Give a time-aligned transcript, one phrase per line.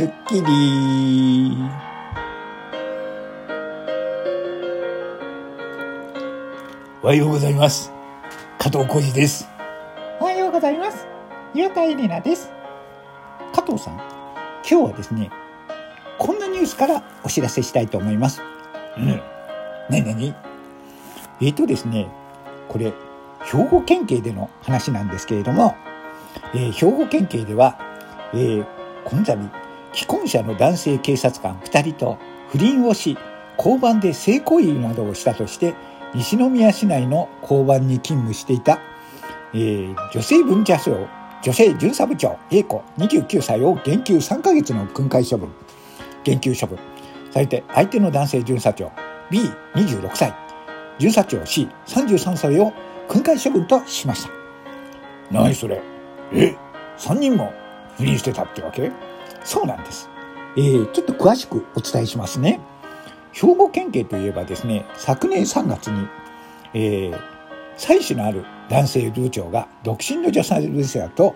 [0.00, 1.58] スッキリ
[7.02, 7.92] おはようございます
[8.58, 9.46] 加藤浩二です
[10.18, 11.06] おはようございます。
[11.52, 12.50] 岩田エレナです。
[13.54, 15.30] 加藤さん、今日はですね、
[16.18, 18.40] こんなニュースからお知らせしたいと思います。
[18.96, 19.06] うん
[19.90, 20.34] なになに
[21.42, 22.08] えーとですね、
[22.68, 22.94] これ、
[23.44, 25.76] 兵庫県警での話なんですけれども、
[26.54, 27.78] えー兵庫県警では、
[28.32, 28.66] えー
[29.04, 29.59] この度、
[29.92, 32.18] 既婚者の男性警察官2人と
[32.50, 33.16] 不倫をし、
[33.58, 35.74] 交番で性行為などをしたとして、
[36.14, 38.80] 西宮市内の交番に勤務していた、
[39.52, 41.06] えー女性文茶省
[41.42, 45.48] 女性巡査部長 A 子29歳を減給3ヶ月の訓戒処分
[46.22, 46.78] 減給処分。
[47.30, 48.92] されて相手の男性巡査長
[49.30, 50.34] B26 歳。
[50.98, 52.72] 巡査長 C33 歳を
[53.08, 54.30] 訓戒処分としました。
[55.30, 55.80] 何それ？
[56.32, 56.56] え？
[56.96, 57.52] 三人も
[57.96, 58.90] 不倫してたってわけ？
[59.44, 60.08] そうなんです、
[60.56, 62.60] えーちょっと詳しくお伝えしますね。
[63.32, 66.08] 兵庫県警といえばですね昨年3月に、
[66.74, 67.20] えー
[67.76, 71.34] 妻子のある男性部長が独身の女性部長と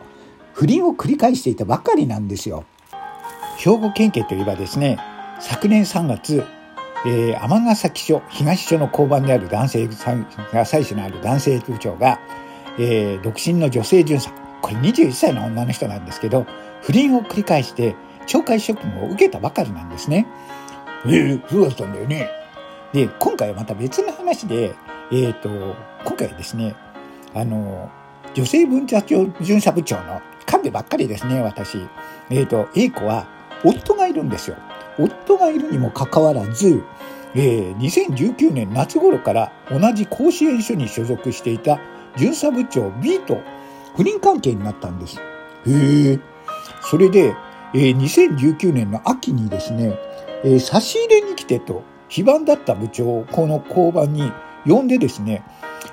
[0.53, 2.65] 不倫を繰り返していたばかりなんですよ。
[3.57, 4.99] 兵庫県警といえばですね
[5.41, 6.45] 昨年3月
[7.07, 9.95] えー尼崎署東署の交番である男性が
[10.67, 12.21] 妻子のある男性部長が、
[12.79, 14.31] えー独身の女性巡査。
[14.61, 16.47] これ21歳の女の人なんですけど
[16.85, 17.97] 不倫を繰り返して
[18.27, 20.27] 懲戒処分を受けたばかりなんですね。
[21.07, 22.29] ええそうだったんだよね。
[22.93, 24.75] で今回はまた別の話で、
[25.11, 25.49] えっと
[26.05, 26.77] 今回ですね
[27.35, 27.91] あの
[28.35, 31.79] 女性文化庁巡査部長の幹部ばっかりですね私。
[32.29, 33.27] えっ、と A 子は
[33.65, 34.57] 夫がいるんですよ。
[34.99, 36.83] 夫がいるにもかかわらず、
[37.35, 41.81] えー2019年夏頃から同じ甲子園署に所属していた
[42.19, 43.41] 巡査部長 B と
[43.97, 45.19] 不倫関係になったんです。
[45.67, 46.34] へえ
[46.91, 47.35] それで、
[47.75, 49.99] えー2019年の秋にですね、
[50.45, 54.31] えー差し入れに来てと非番だった部長をこの交番に
[54.67, 55.45] 呼んでですね、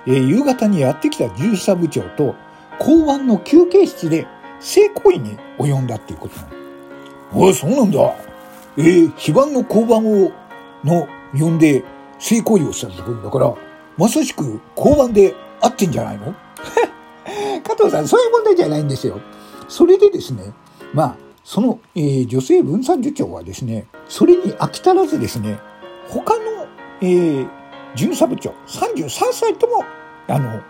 [0.08, 2.36] えー夕方にやってきた巡査部長と
[2.80, 4.28] 交番の休憩室で
[4.60, 6.50] 性行為に及んだっていうことなの
[7.34, 8.14] おいそうなんだ。
[8.78, 10.32] えー、非番の交番を
[10.84, 11.84] の呼んで
[12.20, 13.54] 性行為をしたってことだから
[13.98, 16.34] まさしく交番で会ってんじゃないの？
[17.64, 19.20] 加藤さん、そういう問題じゃないんですよ。
[19.68, 20.54] それでですね、
[20.94, 25.60] まあ、その、えー女性分散部長はですね、それに飽き足らずですね、
[26.10, 26.44] 他の、
[27.02, 27.48] えー
[27.96, 29.84] 巡査部長、33歳とも、
[30.28, 30.62] あの、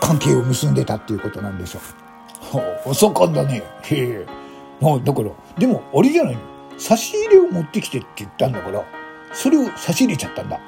[0.00, 1.80] 関係を結んでたっていうことなんですよ。
[2.84, 3.62] お盛んだね。
[3.82, 4.26] へえ。
[4.82, 6.40] あだからでもあれじゃないの。
[6.78, 8.84] 差し入れを持ってきてって言ったんだから
[9.32, 10.58] それを差し入れちゃったんだ。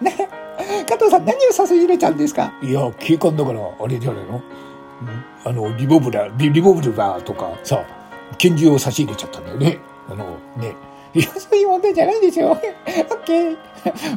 [0.00, 0.28] ね、
[0.88, 2.52] 加藤さん、何を差し入れちゃうんですか？
[2.62, 4.42] いや警官だからあれじゃないの、
[5.44, 7.84] あのリボブラリボブラーとかさ
[8.38, 9.78] 拳銃を差し入れちゃったんだよね
[10.08, 10.74] あのね
[11.14, 12.50] いや、そういう問題じゃないですよ。
[12.50, 12.60] オッ
[13.24, 13.56] ケー。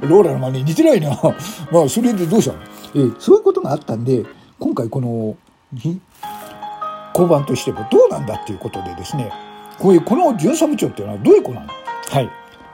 [0.10, 1.10] ローラの真似似てないな
[1.72, 2.60] まあそれでどうしたの？
[2.96, 4.26] えーそういうことがあったんで、
[4.58, 5.36] 今回この、
[7.14, 9.32] 交番としてもどうなんだっていうことでですね、
[9.78, 11.68] こういうこの巡査部長っていうのはどういう子なの？
[12.10, 12.30] はい。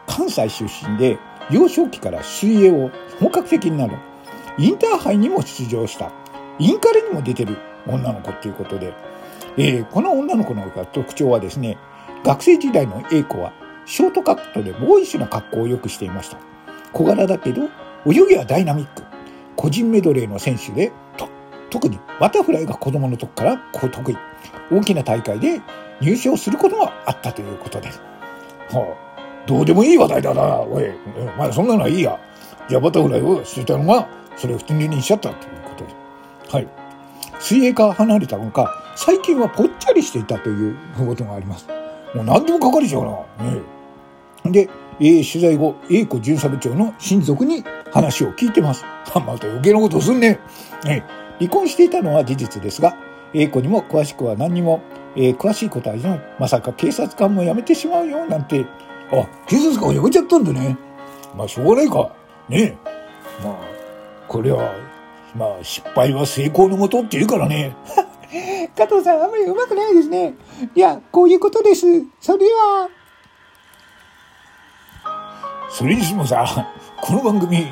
[0.08, 1.18] 関西出身で、
[1.52, 3.98] 幼少期から水泳を本格的になる。
[4.58, 6.12] インターハイにも出場した。
[6.60, 7.58] インカレにも出てる
[7.88, 8.94] 女の子っていうことで、
[9.58, 11.78] えーこの女の子の特徴はですね、
[12.24, 13.54] 学生時代の A 子は
[13.86, 16.38] ショートカットでボーイッシュな格好をよくしていました。
[16.94, 17.64] 小柄だけど、
[18.06, 19.04] 泳ぎはダイナミック。
[19.56, 21.28] 個人メドレーの選手で、と
[21.70, 24.18] 特にバタフライが子供の時からこう得意。
[24.72, 25.62] 大きな大会で
[26.02, 28.02] 入賞することがあったということです。
[28.72, 29.14] はあ、
[29.46, 30.96] どうでもいい話題だなおいえ
[31.38, 32.20] まあそんなのはいいや
[32.70, 34.08] じゃあバタフライをしてたのが
[34.38, 35.90] それを普通にしちゃったということで
[36.50, 36.68] すはい
[37.44, 41.68] 水泳から離れたのか、最近はぽっちゃりしていたということがあります。
[42.16, 43.12] もう何でもかかるじゃんな
[43.52, 43.62] ね
[44.46, 48.86] で、えー取材後、A 子巡査部長の親族に話を聞いてます。
[49.16, 50.40] え また余計なことすんね
[50.86, 51.04] えー
[51.40, 52.96] 離婚していたのは事実ですが、
[53.34, 54.82] A 子にも詳しくは何にも、
[55.16, 56.22] えー詳しいことは言えない。
[56.40, 58.66] まさか警察官も辞めてしまうよ、なんて。
[59.12, 60.76] あ警察官を辞めちゃったんだね
[61.38, 62.10] まあしょうがないか
[62.50, 62.78] ねえ
[63.44, 63.56] まあ
[64.28, 64.72] これは
[65.36, 67.76] まあ失敗は成功のもとって言うからね
[68.76, 70.34] 加藤さん、あんまり上手くないですね。
[70.74, 71.86] いや、こういうことです。
[72.20, 72.90] それでは。
[75.70, 76.68] それにしてもさ
[77.02, 77.68] この番組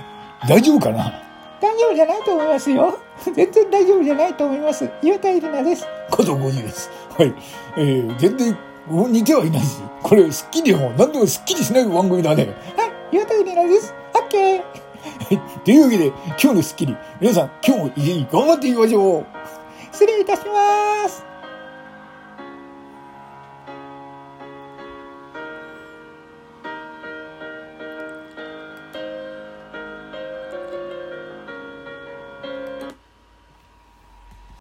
[0.48, 1.14] 大丈夫かな？
[1.62, 2.98] 大丈夫じゃないと思いますよ。
[3.34, 4.90] 全然大丈夫じゃないと思います。
[5.04, 5.88] 岩田エリナです。
[6.10, 6.90] 加藤浩次です。
[7.18, 7.34] はい。
[7.78, 12.48] えー、全然似てはいないし、これ、スッキリも何でもスッキリしない番組だね。
[12.76, 13.94] はい、岩田エリナです。
[14.16, 14.64] オッケー。
[15.64, 19.26] というわけで、今日のスッキリ、皆さん、今日も一日頑張っていきましょう。
[19.92, 21.31] 失礼いたします。